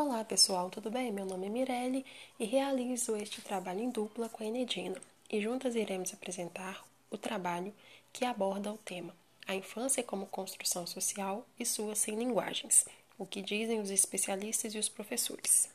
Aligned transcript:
Olá 0.00 0.24
pessoal, 0.24 0.70
tudo 0.70 0.92
bem? 0.92 1.10
Meu 1.10 1.26
nome 1.26 1.48
é 1.48 1.50
Mirelle 1.50 2.06
e 2.38 2.44
realizo 2.44 3.16
este 3.16 3.42
trabalho 3.42 3.80
em 3.80 3.90
dupla 3.90 4.28
com 4.28 4.44
a 4.44 4.46
Enedina 4.46 4.96
e 5.28 5.40
juntas 5.40 5.74
iremos 5.74 6.14
apresentar 6.14 6.86
o 7.10 7.18
trabalho 7.18 7.74
que 8.12 8.24
aborda 8.24 8.72
o 8.72 8.78
tema 8.78 9.12
A 9.44 9.56
infância 9.56 10.00
como 10.04 10.28
construção 10.28 10.86
social 10.86 11.44
e 11.58 11.66
suas 11.66 11.98
sem 11.98 12.14
linguagens, 12.14 12.86
o 13.18 13.26
que 13.26 13.42
dizem 13.42 13.80
os 13.80 13.90
especialistas 13.90 14.72
e 14.72 14.78
os 14.78 14.88
professores. 14.88 15.68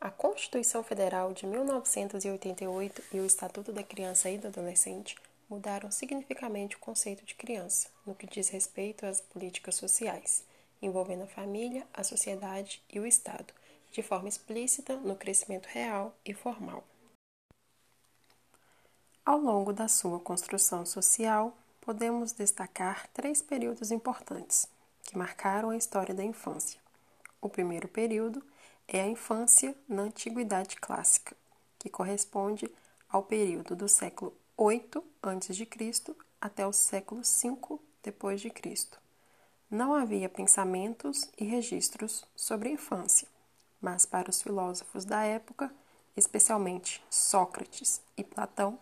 A 0.00 0.10
Constituição 0.10 0.82
Federal 0.82 1.30
de 1.34 1.46
1988 1.46 3.02
e 3.12 3.20
o 3.20 3.26
Estatuto 3.26 3.70
da 3.70 3.82
Criança 3.82 4.30
e 4.30 4.38
do 4.38 4.46
Adolescente 4.46 5.14
mudaram 5.46 5.90
significativamente 5.90 6.76
o 6.76 6.78
conceito 6.78 7.22
de 7.26 7.34
criança, 7.34 7.90
no 8.06 8.14
que 8.14 8.26
diz 8.26 8.48
respeito 8.48 9.04
às 9.04 9.20
políticas 9.20 9.74
sociais 9.74 10.42
envolvendo 10.84 11.22
a 11.22 11.26
família, 11.26 11.86
a 11.92 12.04
sociedade 12.04 12.82
e 12.92 13.00
o 13.00 13.06
Estado, 13.06 13.52
de 13.90 14.02
forma 14.02 14.28
explícita 14.28 14.96
no 14.96 15.16
crescimento 15.16 15.66
real 15.66 16.14
e 16.24 16.34
formal. 16.34 16.84
Ao 19.24 19.38
longo 19.38 19.72
da 19.72 19.88
sua 19.88 20.20
construção 20.20 20.84
social, 20.84 21.56
podemos 21.80 22.32
destacar 22.32 23.08
três 23.08 23.40
períodos 23.40 23.90
importantes 23.90 24.68
que 25.02 25.16
marcaram 25.16 25.70
a 25.70 25.76
história 25.76 26.14
da 26.14 26.24
infância. 26.24 26.80
O 27.40 27.48
primeiro 27.48 27.88
período 27.88 28.42
é 28.86 29.00
a 29.00 29.06
infância 29.06 29.74
na 29.88 30.02
Antiguidade 30.02 30.76
Clássica, 30.76 31.36
que 31.78 31.88
corresponde 31.88 32.70
ao 33.08 33.22
período 33.22 33.76
do 33.76 33.88
século 33.88 34.34
8 34.56 35.02
a.C. 35.22 36.16
até 36.40 36.66
o 36.66 36.72
século 36.72 37.24
5 37.24 37.80
depois 38.02 38.40
de 38.40 38.50
Cristo. 38.50 39.03
Não 39.74 39.92
havia 39.92 40.28
pensamentos 40.28 41.28
e 41.36 41.44
registros 41.44 42.24
sobre 42.36 42.68
a 42.68 42.72
infância, 42.72 43.26
mas 43.80 44.06
para 44.06 44.30
os 44.30 44.40
filósofos 44.40 45.04
da 45.04 45.24
época, 45.24 45.68
especialmente 46.16 47.02
Sócrates 47.10 48.00
e 48.16 48.22
Platão, 48.22 48.78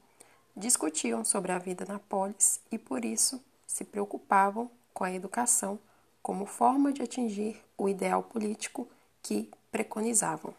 discutiam 0.55 1.25
sobre 1.25 1.51
a 1.51 1.59
vida 1.59 1.87
na 1.87 1.99
polis 1.99 2.61
e 2.71 2.77
por 2.77 3.07
isso 3.07 3.43
se 3.67 3.87
preocupavam 3.87 4.71
com 4.93 5.03
a 5.03 5.11
educação 5.11 5.79
como 6.23 6.45
forma 6.45 6.93
de 6.93 7.01
atingir 7.01 7.59
o 7.79 7.89
ideal 7.89 8.23
político 8.23 8.87
que 9.23 9.51
preconizavam. 9.71 10.55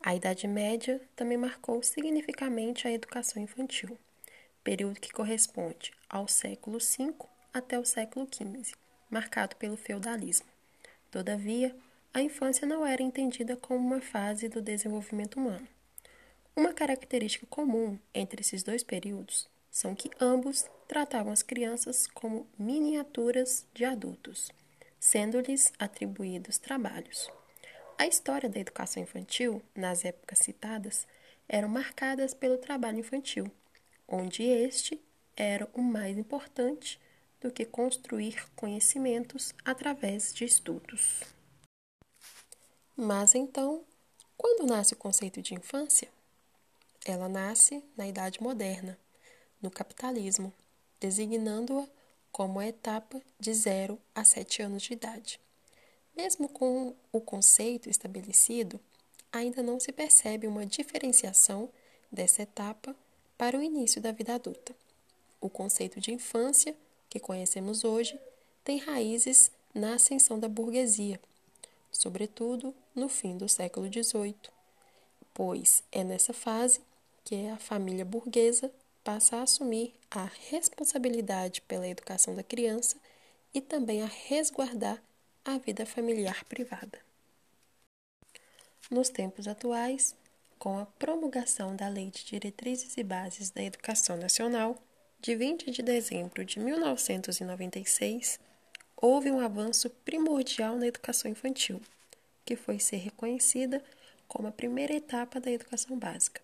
A 0.00 0.14
Idade 0.14 0.48
Média 0.48 0.98
também 1.14 1.36
marcou 1.36 1.82
significativamente 1.82 2.88
a 2.88 2.90
educação 2.90 3.42
infantil, 3.42 3.98
período 4.64 4.98
que 4.98 5.12
corresponde 5.12 5.92
ao 6.08 6.26
século 6.26 6.78
V 6.78 7.12
até 7.52 7.78
o 7.78 7.84
século 7.84 8.26
XV, 8.32 8.74
marcado 9.10 9.56
pelo 9.56 9.76
feudalismo. 9.76 10.46
Todavia, 11.10 11.74
a 12.12 12.20
infância 12.20 12.66
não 12.66 12.86
era 12.86 13.02
entendida 13.02 13.56
como 13.56 13.86
uma 13.86 14.00
fase 14.00 14.48
do 14.48 14.60
desenvolvimento 14.60 15.36
humano. 15.36 15.66
Uma 16.56 16.72
característica 16.72 17.46
comum 17.46 17.98
entre 18.12 18.40
esses 18.40 18.62
dois 18.62 18.82
períodos 18.82 19.48
são 19.70 19.94
que 19.94 20.10
ambos 20.20 20.66
tratavam 20.88 21.32
as 21.32 21.42
crianças 21.42 22.06
como 22.08 22.46
miniaturas 22.58 23.64
de 23.72 23.84
adultos, 23.84 24.50
sendo-lhes 24.98 25.72
atribuídos 25.78 26.58
trabalhos. 26.58 27.30
A 27.96 28.06
história 28.06 28.48
da 28.48 28.58
educação 28.58 29.02
infantil, 29.02 29.62
nas 29.74 30.04
épocas 30.04 30.38
citadas, 30.38 31.06
eram 31.48 31.68
marcadas 31.68 32.34
pelo 32.34 32.58
trabalho 32.58 32.98
infantil, 32.98 33.50
onde 34.06 34.42
este 34.42 35.00
era 35.36 35.68
o 35.74 35.80
mais 35.80 36.18
importante 36.18 36.98
do 37.40 37.50
que 37.50 37.64
construir 37.64 38.48
conhecimentos 38.54 39.54
através 39.64 40.34
de 40.34 40.44
estudos. 40.44 41.22
Mas 42.96 43.34
então, 43.34 43.84
quando 44.36 44.66
nasce 44.66 44.94
o 44.94 44.96
conceito 44.96 45.40
de 45.40 45.54
infância? 45.54 46.08
Ela 47.04 47.28
nasce 47.28 47.82
na 47.96 48.06
Idade 48.06 48.42
Moderna, 48.42 48.98
no 49.62 49.70
capitalismo, 49.70 50.52
designando-a 51.00 51.86
como 52.30 52.58
a 52.58 52.66
etapa 52.66 53.22
de 53.38 53.54
0 53.54 53.98
a 54.14 54.24
7 54.24 54.62
anos 54.62 54.82
de 54.82 54.92
idade. 54.92 55.40
Mesmo 56.16 56.48
com 56.48 56.94
o 57.12 57.20
conceito 57.20 57.88
estabelecido, 57.88 58.80
ainda 59.30 59.62
não 59.62 59.78
se 59.78 59.92
percebe 59.92 60.46
uma 60.46 60.66
diferenciação 60.66 61.70
dessa 62.10 62.42
etapa 62.42 62.94
para 63.36 63.56
o 63.56 63.62
início 63.62 64.00
da 64.00 64.10
vida 64.10 64.34
adulta. 64.34 64.74
O 65.40 65.48
conceito 65.48 66.00
de 66.00 66.12
infância 66.12 66.76
que 67.08 67.20
conhecemos 67.20 67.84
hoje 67.84 68.18
tem 68.64 68.78
raízes 68.78 69.50
na 69.74 69.94
ascensão 69.94 70.38
da 70.38 70.48
burguesia, 70.48 71.20
sobretudo 71.90 72.74
no 72.94 73.08
fim 73.08 73.36
do 73.36 73.48
século 73.48 73.86
XVIII, 73.90 74.34
pois 75.32 75.82
é 75.90 76.04
nessa 76.04 76.32
fase 76.32 76.80
que 77.24 77.48
a 77.48 77.56
família 77.58 78.04
burguesa 78.04 78.70
passa 79.04 79.36
a 79.36 79.42
assumir 79.42 79.94
a 80.10 80.30
responsabilidade 80.50 81.60
pela 81.62 81.88
educação 81.88 82.34
da 82.34 82.42
criança 82.42 82.96
e 83.54 83.60
também 83.60 84.02
a 84.02 84.06
resguardar 84.06 85.02
a 85.44 85.56
vida 85.58 85.86
familiar 85.86 86.44
privada. 86.44 86.98
Nos 88.90 89.08
tempos 89.08 89.46
atuais, 89.46 90.14
com 90.58 90.78
a 90.78 90.86
promulgação 90.86 91.76
da 91.76 91.88
Lei 91.88 92.10
de 92.10 92.24
Diretrizes 92.24 92.96
e 92.96 93.02
Bases 93.02 93.50
da 93.50 93.62
Educação 93.62 94.16
Nacional, 94.16 94.76
de 95.20 95.34
20 95.34 95.70
de 95.72 95.82
dezembro 95.82 96.44
de 96.44 96.60
1996, 96.60 98.38
houve 98.96 99.30
um 99.30 99.40
avanço 99.40 99.90
primordial 100.04 100.76
na 100.76 100.86
educação 100.86 101.28
infantil, 101.28 101.80
que 102.44 102.54
foi 102.54 102.78
ser 102.78 102.98
reconhecida 102.98 103.82
como 104.28 104.46
a 104.46 104.52
primeira 104.52 104.94
etapa 104.94 105.40
da 105.40 105.50
educação 105.50 105.98
básica, 105.98 106.40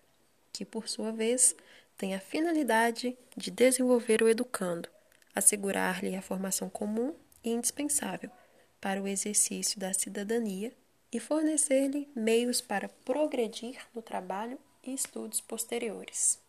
que, 0.51 0.65
por 0.65 0.89
sua 0.89 1.11
vez, 1.11 1.55
tem 1.97 2.13
a 2.13 2.19
finalidade 2.19 3.17
de 3.37 3.49
desenvolver 3.49 4.21
o 4.21 4.27
educando, 4.27 4.89
assegurar-lhe 5.33 6.13
a 6.15 6.21
formação 6.21 6.69
comum 6.69 7.15
e 7.43 7.51
indispensável 7.51 8.29
para 8.81 9.01
o 9.01 9.07
exercício 9.07 9.79
da 9.79 9.93
cidadania 9.93 10.73
e 11.11 11.19
fornecer-lhe 11.19 12.09
meios 12.13 12.59
para 12.59 12.89
progredir 12.89 13.77
no 13.93 14.01
trabalho 14.01 14.59
e 14.83 14.93
estudos 14.93 15.39
posteriores. 15.39 16.44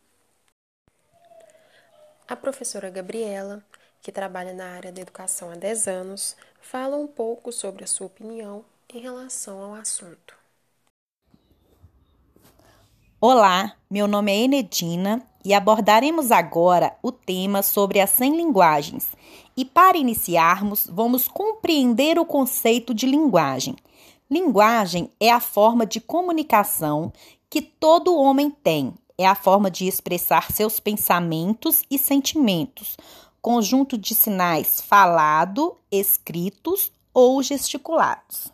A 2.29 2.35
professora 2.35 2.91
Gabriela, 2.91 3.63
que 4.03 4.11
trabalha 4.11 4.53
na 4.53 4.73
área 4.73 4.91
da 4.91 5.01
educação 5.01 5.49
há 5.49 5.55
10 5.55 5.87
anos, 5.87 6.37
fala 6.61 6.97
um 6.97 7.07
pouco 7.07 7.53
sobre 7.53 7.85
a 7.85 7.87
sua 7.87 8.09
opinião 8.09 8.65
em 8.93 8.99
relação 8.99 9.63
ao 9.63 9.75
assunto. 9.75 10.35
Olá, 13.21 13.77
meu 13.89 14.09
nome 14.09 14.33
é 14.33 14.39
Enedina 14.39 15.23
e 15.45 15.55
abordaremos 15.55 16.33
agora 16.33 16.97
o 17.01 17.13
tema 17.13 17.63
sobre 17.63 18.01
as 18.01 18.11
100 18.11 18.37
linguagens. 18.37 19.13
E 19.57 19.65
para 19.65 19.97
iniciarmos, 19.97 20.89
vamos 20.91 21.29
compreender 21.29 22.19
o 22.19 22.27
conceito 22.27 22.93
de 22.93 23.07
linguagem. 23.07 23.77
Linguagem 24.29 25.13
é 25.21 25.31
a 25.31 25.39
forma 25.39 25.87
de 25.87 26.01
comunicação 26.01 27.13
que 27.49 27.63
todo 27.63 28.17
homem 28.17 28.51
tem 28.51 28.93
é 29.19 29.27
a 29.27 29.35
forma 29.35 29.71
de 29.71 29.87
expressar 29.87 30.51
seus 30.53 30.79
pensamentos 30.79 31.83
e 31.91 31.99
sentimentos, 31.99 32.97
conjunto 33.41 33.97
de 33.97 34.15
sinais 34.15 34.81
falado, 34.81 35.77
escritos 35.91 36.93
ou 37.15 37.43
gesticulados. 37.43 38.53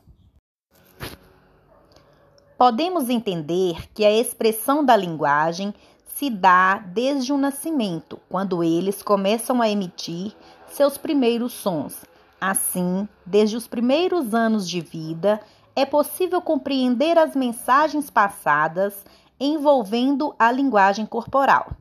Podemos 2.57 3.09
entender 3.09 3.89
que 3.93 4.05
a 4.05 4.13
expressão 4.13 4.85
da 4.85 4.97
linguagem 4.97 5.75
se 6.07 6.31
dá 6.31 6.79
desde 6.79 7.33
o 7.33 7.39
nascimento, 7.39 8.21
quando 8.29 8.63
eles 8.63 9.03
começam 9.03 9.61
a 9.61 9.69
emitir 9.69 10.33
seus 10.69 10.97
primeiros 10.97 11.53
sons. 11.53 12.05
Assim, 12.41 13.09
desde 13.27 13.57
os 13.57 13.67
primeiros 13.67 14.33
anos 14.33 14.69
de 14.69 14.81
vida, 14.81 15.41
é 15.75 15.85
possível 15.85 16.41
compreender 16.41 17.19
as 17.19 17.35
mensagens 17.35 18.11
passadas 18.11 19.05
envolvendo 19.39 20.35
a 20.39 20.51
linguagem 20.51 21.07
corporal. 21.07 21.73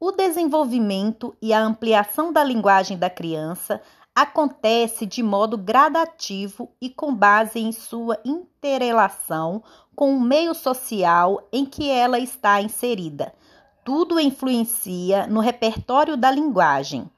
O 0.00 0.12
desenvolvimento 0.12 1.36
e 1.42 1.52
a 1.52 1.60
ampliação 1.60 2.32
da 2.32 2.44
linguagem 2.44 2.96
da 2.96 3.10
criança 3.10 3.82
acontece 4.14 5.06
de 5.06 5.22
modo 5.22 5.56
gradativo 5.56 6.70
e 6.80 6.90
com 6.90 7.14
base 7.14 7.60
em 7.60 7.70
sua 7.72 8.18
interrelação 8.24 9.62
com 9.94 10.16
o 10.16 10.20
meio 10.20 10.54
social 10.54 11.40
em 11.52 11.64
que 11.64 11.90
ela 11.90 12.18
está 12.18 12.60
inserida. 12.60 13.34
Tudo 13.84 14.20
influencia 14.20 15.26
no 15.26 15.40
repertório 15.40 16.16
da 16.16 16.30
linguagem. 16.30 17.10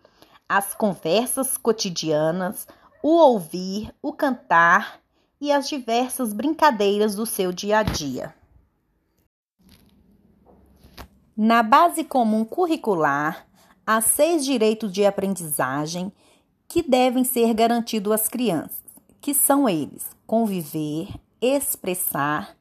As 0.49 0.75
conversas 0.75 1.57
cotidianas, 1.57 2.67
o 3.03 3.17
ouvir, 3.17 3.95
o 4.03 4.13
cantar 4.13 5.01
e 5.41 5.51
as 5.53 5.69
diversas 5.69 6.33
brincadeiras 6.33 7.15
do 7.15 7.27
seu 7.27 7.53
dia 7.53 7.79
a 7.79 7.83
dia. 7.83 8.35
Na 11.43 11.63
base 11.63 12.05
comum 12.05 12.45
curricular, 12.45 13.47
há 13.87 14.03
seis 14.03 14.45
direitos 14.45 14.93
de 14.93 15.07
aprendizagem 15.07 16.13
que 16.69 16.83
devem 16.83 17.25
ser 17.25 17.55
garantidos 17.55 18.13
às 18.13 18.29
crianças, 18.29 18.83
que 19.23 19.33
são 19.33 19.67
eles: 19.67 20.11
conviver, 20.27 21.09
expressar, 21.41 22.55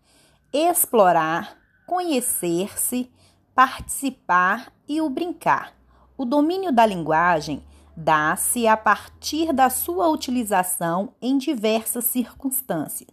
explorar, 0.54 1.58
conhecer-se, 1.86 3.12
participar 3.54 4.72
e 4.88 5.02
o 5.02 5.10
brincar. 5.10 5.74
O 6.18 6.24
domínio 6.24 6.72
da 6.72 6.86
linguagem 6.86 7.62
dá-se 7.98 8.66
a 8.66 8.78
partir 8.78 9.52
da 9.52 9.70
sua 9.70 10.08
utilização 10.08 11.10
em 11.22 11.38
diversas 11.38 12.06
circunstâncias. 12.06 13.10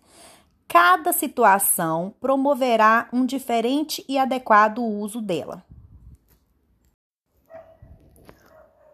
Cada 0.68 1.12
situação 1.12 2.12
promoverá 2.20 3.08
um 3.12 3.24
diferente 3.24 4.04
e 4.08 4.18
adequado 4.18 4.82
uso 4.82 5.20
dela. 5.20 5.64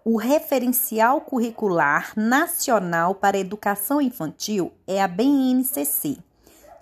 O 0.05 0.17
referencial 0.17 1.21
curricular 1.21 2.13
nacional 2.17 3.15
para 3.15 3.39
educação 3.39 4.01
infantil 4.01 4.73
é 4.87 5.01
a 5.01 5.07
BNCC. 5.07 6.19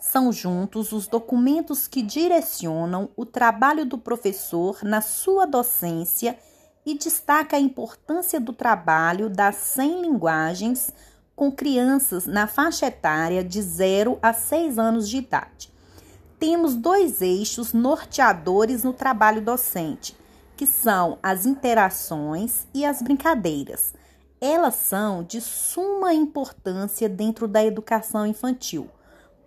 São 0.00 0.32
juntos 0.32 0.92
os 0.92 1.06
documentos 1.06 1.86
que 1.86 2.00
direcionam 2.00 3.10
o 3.14 3.26
trabalho 3.26 3.84
do 3.84 3.98
professor 3.98 4.78
na 4.82 5.02
sua 5.02 5.46
docência 5.46 6.38
e 6.84 6.96
destaca 6.96 7.56
a 7.56 7.60
importância 7.60 8.40
do 8.40 8.54
trabalho 8.54 9.28
das 9.28 9.56
100 9.56 10.00
linguagens 10.00 10.90
com 11.40 11.50
crianças 11.50 12.26
na 12.26 12.46
faixa 12.46 12.88
etária 12.88 13.42
de 13.42 13.62
0 13.62 14.18
a 14.20 14.30
6 14.30 14.78
anos 14.78 15.08
de 15.08 15.16
idade. 15.16 15.72
Temos 16.38 16.74
dois 16.74 17.22
eixos 17.22 17.72
norteadores 17.72 18.84
no 18.84 18.92
trabalho 18.92 19.40
docente, 19.40 20.14
que 20.54 20.66
são 20.66 21.18
as 21.22 21.46
interações 21.46 22.66
e 22.74 22.84
as 22.84 23.00
brincadeiras. 23.00 23.94
Elas 24.38 24.74
são 24.74 25.22
de 25.22 25.40
suma 25.40 26.12
importância 26.12 27.08
dentro 27.08 27.48
da 27.48 27.64
educação 27.64 28.26
infantil, 28.26 28.90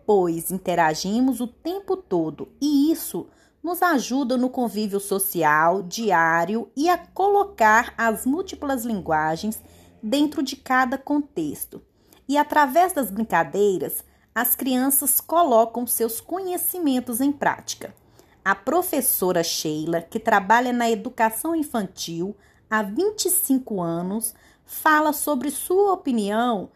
pois 0.03 0.49
interagimos 0.49 1.39
o 1.41 1.47
tempo 1.47 1.95
todo 1.95 2.49
e 2.59 2.91
isso 2.91 3.27
nos 3.61 3.83
ajuda 3.83 4.35
no 4.35 4.49
convívio 4.49 4.99
social 4.99 5.83
diário 5.83 6.71
e 6.75 6.89
a 6.89 6.97
colocar 6.97 7.93
as 7.95 8.25
múltiplas 8.25 8.83
linguagens 8.83 9.61
dentro 10.03 10.43
de 10.43 10.57
cada 10.57 10.97
contexto. 10.97 11.81
E 12.27 12.37
através 12.37 12.91
das 12.91 13.09
brincadeiras, 13.09 14.03
as 14.35 14.53
crianças 14.53 15.21
colocam 15.21 15.87
seus 15.87 16.19
conhecimentos 16.19 17.21
em 17.21 17.31
prática. 17.31 17.95
A 18.43 18.53
professora 18.53 19.41
Sheila, 19.41 20.01
que 20.01 20.19
trabalha 20.19 20.73
na 20.73 20.91
educação 20.91 21.55
infantil 21.55 22.35
há 22.69 22.83
25 22.83 23.81
anos, 23.81 24.35
fala 24.65 25.13
sobre 25.13 25.49
sua 25.49 25.93
opinião 25.93 26.69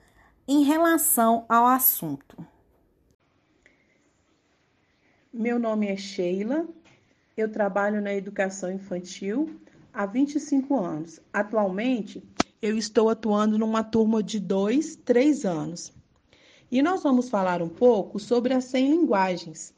em 0.48 0.64
relação 0.64 1.46
ao 1.50 1.66
assunto. 1.66 2.38
Meu 5.34 5.60
nome 5.60 5.88
é 5.88 5.98
Sheila, 5.98 6.66
eu 7.36 7.52
trabalho 7.52 8.02
na 8.02 8.14
educação 8.14 8.72
infantil 8.72 9.60
há 9.94 10.06
25 10.06 10.80
anos. 10.80 11.20
Atualmente, 11.34 12.24
eu 12.62 12.78
estou 12.78 13.10
atuando 13.10 13.58
numa 13.58 13.84
turma 13.84 14.24
de 14.24 14.40
dois, 14.40 14.96
três 14.96 15.46
anos. 15.46 15.94
E 16.72 16.82
nós 16.82 17.04
vamos 17.04 17.30
falar 17.30 17.62
um 17.62 17.70
pouco 17.70 18.20
sobre 18.20 18.54
as 18.54 18.66
100 18.66 18.90
linguagens. 18.90 19.74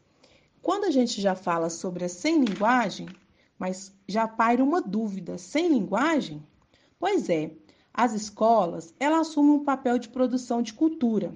Quando 0.61 0.85
a 0.85 0.91
gente 0.91 1.21
já 1.21 1.35
fala 1.35 1.69
sobre 1.69 2.05
as 2.05 2.13
100 2.13 2.45
linguagens, 2.45 3.11
mas 3.57 3.93
já 4.07 4.27
paira 4.27 4.63
uma 4.63 4.81
dúvida, 4.81 5.37
sem 5.37 5.67
linguagem? 5.67 6.41
Pois 6.97 7.29
é, 7.29 7.51
as 7.93 8.13
escolas, 8.13 8.93
elas 8.99 9.27
assumem 9.27 9.51
um 9.51 9.63
papel 9.63 9.99
de 9.99 10.09
produção 10.09 10.61
de 10.61 10.73
cultura. 10.73 11.33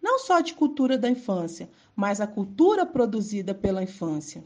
Não 0.00 0.18
só 0.18 0.40
de 0.40 0.54
cultura 0.54 0.96
da 0.96 1.10
infância, 1.10 1.68
mas 1.94 2.20
a 2.20 2.26
cultura 2.26 2.86
produzida 2.86 3.54
pela 3.54 3.82
infância. 3.82 4.42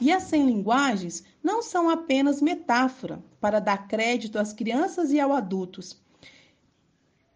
E 0.00 0.12
as 0.12 0.24
100 0.24 0.46
linguagens 0.46 1.24
não 1.42 1.62
são 1.62 1.90
apenas 1.90 2.40
metáfora 2.40 3.22
para 3.40 3.60
dar 3.60 3.88
crédito 3.88 4.38
às 4.38 4.52
crianças 4.52 5.10
e 5.12 5.20
aos 5.20 5.36
adultos. 5.36 6.00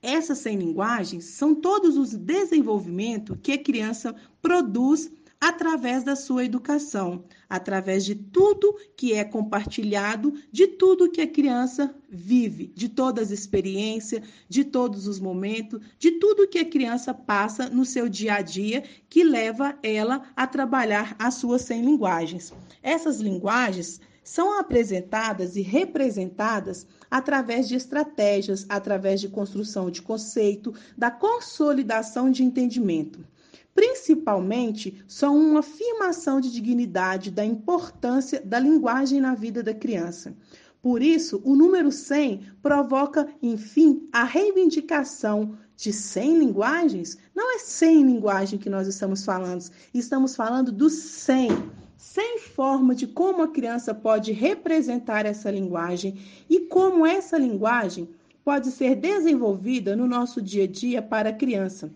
Essas 0.01 0.39
100 0.39 0.57
linguagens 0.57 1.25
são 1.25 1.55
todos 1.55 1.97
os 1.97 2.13
desenvolvimentos 2.15 3.39
que 3.43 3.53
a 3.53 3.63
criança 3.63 4.15
produz 4.41 5.11
através 5.43 6.05
da 6.05 6.15
sua 6.15 6.45
educação, 6.45 7.25
através 7.51 8.05
de 8.05 8.15
tudo 8.15 8.77
que 8.97 9.13
é 9.13 9.25
compartilhado, 9.25 10.35
de 10.53 10.69
tudo 10.69 11.11
que 11.11 11.21
a 11.21 11.27
criança 11.27 11.93
vive, 12.09 12.69
de 12.77 12.89
todas 12.89 13.33
as 13.33 13.41
experiências, 13.41 14.23
de 14.49 14.63
todos 14.63 15.09
os 15.09 15.19
momentos, 15.19 15.81
de 15.99 16.13
tudo 16.13 16.47
que 16.47 16.61
a 16.61 16.65
criança 16.65 17.13
passa 17.13 17.69
no 17.69 17.85
seu 17.85 18.09
dia 18.09 18.35
a 18.35 18.41
dia, 18.41 18.85
que 19.09 19.25
leva 19.25 19.77
ela 19.83 20.23
a 20.37 20.47
trabalhar 20.47 21.17
as 21.19 21.35
suas 21.35 21.63
100 21.63 21.87
linguagens. 21.87 22.53
Essas 22.81 23.19
linguagens 23.19 24.01
são 24.23 24.61
apresentadas 24.61 25.57
e 25.57 25.61
representadas 25.61 26.87
através 27.11 27.67
de 27.67 27.75
estratégias, 27.75 28.65
através 28.69 29.21
de 29.21 29.29
construção 29.29 29.91
de 29.91 30.03
conceito, 30.03 30.73
da 30.97 31.11
consolidação 31.11 32.31
de 32.31 32.45
entendimento 32.45 33.27
principalmente 33.75 35.03
são 35.07 35.37
uma 35.37 35.61
afirmação 35.61 36.41
de 36.41 36.53
dignidade 36.53 37.31
da 37.31 37.45
importância 37.45 38.41
da 38.45 38.59
linguagem 38.59 39.21
na 39.21 39.35
vida 39.35 39.63
da 39.63 39.75
criança. 39.75 40.35
Por 40.83 41.01
isso, 41.01 41.41
o 41.45 41.55
número 41.55 41.93
100 41.93 42.41
provoca, 42.61 43.29
enfim, 43.41 44.09
a 44.13 44.25
reivindicação 44.25 45.57
de 45.77 45.93
100 45.93 46.39
linguagens. 46.39 47.17
Não 47.35 47.55
é 47.55 47.59
100 47.59 48.03
linguagem 48.03 48.59
que 48.59 48.69
nós 48.69 48.89
estamos 48.89 49.25
falando, 49.25 49.65
estamos 49.95 50.35
falando 50.35 50.73
dos 50.73 50.93
100. 50.93 51.51
100 51.97 52.39
forma 52.41 52.97
de 52.97 53.07
como 53.07 53.43
a 53.43 53.49
criança 53.49 53.95
pode 53.95 54.33
representar 54.33 55.25
essa 55.25 55.51
linguagem 55.53 56.19
e 56.51 56.61
como 56.67 57.07
essa 57.07 57.39
linguagem 57.39 58.09
pode 58.45 58.73
ser 58.73 58.97
desenvolvida 58.97 59.95
no 59.95 60.09
nosso 60.09 60.43
dia 60.43 60.65
a 60.65 60.67
dia 60.67 61.01
para 61.01 61.31
a 61.31 61.33
criança. 61.33 61.93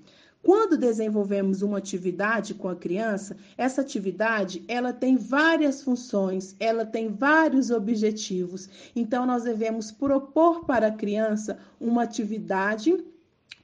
Quando 0.47 0.79
desenvolvemos 0.79 1.61
uma 1.61 1.79
atividade 1.79 2.55
com 2.55 2.69
a 2.69 2.77
criança, 2.77 3.37
essa 3.59 3.81
atividade 3.81 4.65
ela 4.69 4.93
tem 4.93 5.17
várias 5.17 5.83
funções, 5.83 6.55
ela 6.61 6.87
tem 6.87 7.09
vários 7.09 7.73
objetivos. 7.73 8.69
Então 8.95 9.27
nós 9.27 9.43
devemos 9.43 9.91
propor 9.91 10.65
para 10.65 10.87
a 10.87 10.93
criança 10.93 11.59
uma 11.81 12.05
atividade 12.05 12.97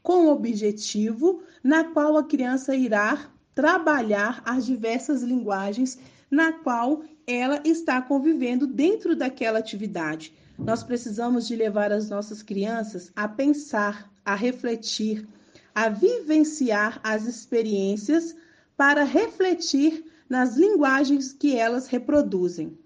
com 0.03 0.27
objetivo 0.27 1.45
na 1.63 1.85
qual 1.85 2.17
a 2.17 2.25
criança 2.25 2.75
irá 2.75 3.31
trabalhar 3.55 4.43
as 4.45 4.67
diversas 4.67 5.23
linguagens 5.23 6.01
na 6.29 6.53
qual 6.53 7.05
ela 7.25 7.63
está 7.65 8.03
convivendo 8.03 8.67
dentro 8.67 9.15
daquela 9.15 9.61
atividade. 9.61 10.35
Nós 10.59 10.83
precisamos 10.83 11.47
de 11.47 11.55
levar 11.55 11.93
as 11.93 12.11
nossas 12.11 12.43
crianças 12.43 13.13
a 13.15 13.29
pensar, 13.29 14.11
a 14.25 14.35
refletir, 14.35 15.29
a 15.75 15.89
vivenciar 15.89 17.01
as 17.03 17.27
experiências 17.27 18.35
para 18.77 19.05
refletir 19.05 20.05
nas 20.29 20.57
linguagens 20.57 21.33
que 21.33 21.57
elas 21.57 21.87
reproduzem. 21.87 22.79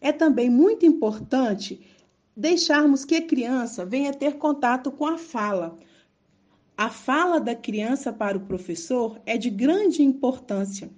É 0.00 0.12
também 0.12 0.50
muito 0.50 0.84
importante 0.84 1.80
deixarmos 2.36 3.04
que 3.04 3.16
a 3.16 3.26
criança 3.26 3.84
venha 3.84 4.12
ter 4.12 4.34
contato 4.36 4.90
com 4.90 5.06
a 5.06 5.18
fala. 5.18 5.76
A 6.76 6.90
fala 6.90 7.40
da 7.40 7.54
criança 7.54 8.12
para 8.12 8.36
o 8.36 8.46
professor 8.46 9.20
é 9.24 9.38
de 9.38 9.48
grande 9.48 10.02
importância. 10.02 10.90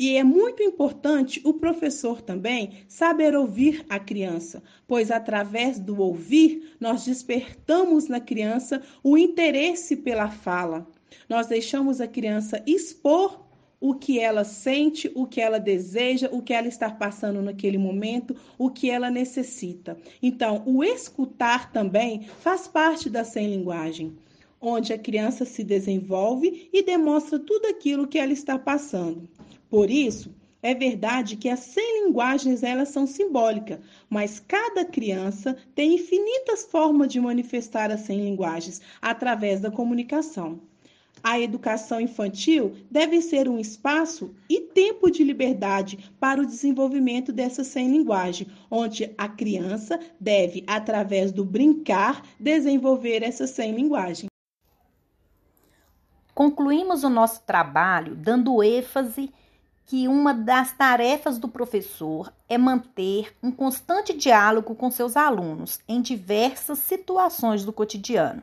E 0.00 0.16
é 0.16 0.24
muito 0.24 0.62
importante 0.62 1.42
o 1.44 1.52
professor 1.52 2.22
também 2.22 2.86
saber 2.88 3.36
ouvir 3.36 3.84
a 3.86 3.98
criança, 3.98 4.62
pois 4.88 5.10
através 5.10 5.78
do 5.78 6.00
ouvir 6.00 6.74
nós 6.80 7.04
despertamos 7.04 8.08
na 8.08 8.18
criança 8.18 8.80
o 9.04 9.18
interesse 9.18 9.94
pela 9.94 10.30
fala. 10.30 10.88
Nós 11.28 11.48
deixamos 11.48 12.00
a 12.00 12.08
criança 12.08 12.62
expor 12.66 13.44
o 13.78 13.94
que 13.94 14.18
ela 14.18 14.42
sente, 14.42 15.12
o 15.14 15.26
que 15.26 15.38
ela 15.38 15.60
deseja, 15.60 16.30
o 16.32 16.40
que 16.40 16.54
ela 16.54 16.68
está 16.68 16.88
passando 16.90 17.42
naquele 17.42 17.76
momento, 17.76 18.34
o 18.56 18.70
que 18.70 18.88
ela 18.88 19.10
necessita. 19.10 19.98
Então, 20.22 20.62
o 20.64 20.82
escutar 20.82 21.70
também 21.72 22.22
faz 22.38 22.66
parte 22.66 23.10
da 23.10 23.22
sem 23.22 23.50
linguagem, 23.50 24.16
onde 24.58 24.94
a 24.94 24.98
criança 24.98 25.44
se 25.44 25.62
desenvolve 25.62 26.70
e 26.72 26.82
demonstra 26.82 27.38
tudo 27.38 27.66
aquilo 27.66 28.08
que 28.08 28.18
ela 28.18 28.32
está 28.32 28.58
passando. 28.58 29.28
Por 29.70 29.88
isso, 29.88 30.34
é 30.62 30.74
verdade 30.74 31.36
que 31.36 31.48
as 31.48 31.60
100 31.60 32.04
linguagens 32.04 32.62
elas 32.62 32.88
são 32.88 33.06
simbólicas, 33.06 33.78
mas 34.10 34.40
cada 34.40 34.84
criança 34.84 35.56
tem 35.74 35.94
infinitas 35.94 36.64
formas 36.64 37.08
de 37.08 37.20
manifestar 37.20 37.90
as 37.90 38.00
100 38.00 38.20
linguagens 38.20 38.80
através 39.00 39.60
da 39.60 39.70
comunicação. 39.70 40.60
A 41.22 41.38
educação 41.38 42.00
infantil 42.00 42.74
deve 42.90 43.20
ser 43.20 43.48
um 43.48 43.58
espaço 43.58 44.34
e 44.48 44.60
tempo 44.60 45.10
de 45.10 45.22
liberdade 45.22 46.10
para 46.18 46.40
o 46.40 46.46
desenvolvimento 46.46 47.32
dessa 47.32 47.62
100 47.62 47.90
linguagem, 47.90 48.46
onde 48.70 49.12
a 49.16 49.28
criança 49.28 50.00
deve, 50.18 50.64
através 50.66 51.30
do 51.30 51.44
brincar, 51.44 52.26
desenvolver 52.38 53.22
essa 53.22 53.46
100 53.46 53.72
linguagem. 53.72 54.30
Concluímos 56.34 57.04
o 57.04 57.10
nosso 57.10 57.42
trabalho 57.42 58.14
dando 58.14 58.62
ênfase 58.62 59.30
que 59.90 60.06
uma 60.06 60.32
das 60.32 60.70
tarefas 60.70 61.36
do 61.36 61.48
professor 61.48 62.32
é 62.48 62.56
manter 62.56 63.36
um 63.42 63.50
constante 63.50 64.16
diálogo 64.16 64.72
com 64.76 64.88
seus 64.88 65.16
alunos 65.16 65.80
em 65.88 66.00
diversas 66.00 66.78
situações 66.78 67.64
do 67.64 67.72
cotidiano. 67.72 68.40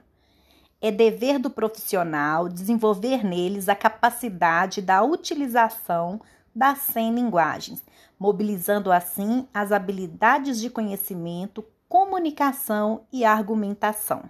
É 0.81 0.91
dever 0.91 1.39
do 1.39 1.49
profissional 1.49 2.49
desenvolver 2.49 3.23
neles 3.23 3.69
a 3.69 3.75
capacidade 3.75 4.81
da 4.81 5.01
utilização 5.01 6.19
das 6.53 6.79
100 6.79 7.15
linguagens, 7.15 7.81
mobilizando 8.19 8.91
assim 8.91 9.47
as 9.53 9.71
habilidades 9.71 10.59
de 10.59 10.69
conhecimento, 10.69 11.63
comunicação 11.87 13.05
e 13.09 13.23
argumentação. 13.23 14.29